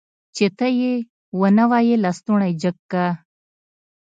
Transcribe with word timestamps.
چې 0.35 0.45
ته 0.57 0.67
يې 0.79 0.93
ونه 1.39 1.65
وايي 1.71 1.95
لستوڼی 2.03 2.51
جګ 2.61 2.77
که. 2.91 3.05